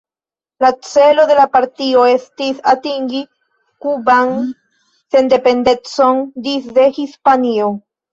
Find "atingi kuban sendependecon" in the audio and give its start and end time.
2.71-6.23